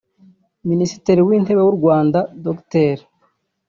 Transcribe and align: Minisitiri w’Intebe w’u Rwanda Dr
Minisitiri 0.69 1.19
w’Intebe 1.27 1.61
w’u 1.63 1.77
Rwanda 1.79 2.19
Dr 2.45 2.97